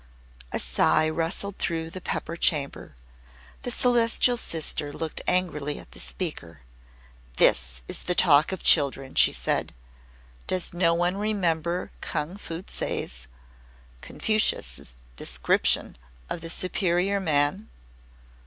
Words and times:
A 0.51 0.57
sigh 0.57 1.07
rustled 1.11 1.59
through 1.59 1.91
the 1.91 2.01
Pepper 2.01 2.35
Chamber. 2.35 2.95
The 3.61 3.69
Celestial 3.69 4.35
Sister 4.35 4.91
looked 4.91 5.21
angrily 5.27 5.77
at 5.77 5.91
the 5.91 5.99
speaker. 5.99 6.61
"This 7.37 7.83
is 7.87 8.01
the 8.01 8.15
talk 8.15 8.51
of 8.51 8.63
children," 8.63 9.13
she 9.13 9.31
said. 9.31 9.75
"Does 10.47 10.73
no 10.73 10.95
one 10.95 11.17
remember 11.17 11.91
Kung 12.01 12.35
fu 12.37 12.63
tse's 12.63 13.27
[Confucius] 14.01 14.95
description 15.17 15.97
of 16.31 16.41
the 16.41 16.49
Superior 16.49 17.19
Man?" 17.19 17.69